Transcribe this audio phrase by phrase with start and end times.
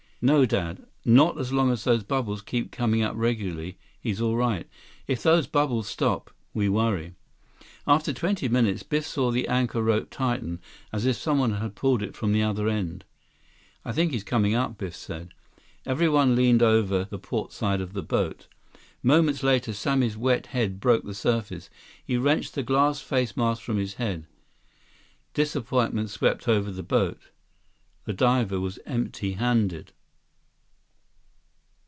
[0.23, 0.85] "No, Dad.
[1.03, 3.79] Not as long as those bubbles keep coming up regularly.
[3.99, 4.69] He's all right.
[5.07, 7.15] If those bubbles stop, we worry."
[7.87, 10.61] After twenty minutes, Biff saw the anchor rope tighten,
[10.93, 13.03] as if someone had pulled it from the other end.
[13.83, 15.33] "I think he's coming up," Biff said.
[15.87, 18.45] Everyone leaned over the portside of the boat.
[19.01, 21.71] 174 Moments later, Sammy's wet head broke the surface.
[22.05, 24.27] He wrenched the glass face mask from his head.
[25.33, 27.31] Disappointment swept over the boat.
[28.05, 29.93] The diver was empty handed.